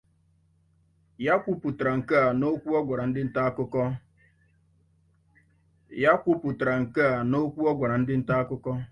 [6.05, 8.71] ya kwupụtara nke a n'okwu ọ gwara ndị nta akụkọ.